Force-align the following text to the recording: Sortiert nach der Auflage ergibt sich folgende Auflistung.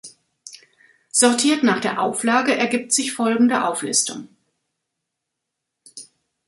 Sortiert 1.11 1.61
nach 1.61 1.79
der 1.79 2.01
Auflage 2.01 2.55
ergibt 2.57 2.91
sich 2.91 3.13
folgende 3.13 3.67
Auflistung. 3.67 4.29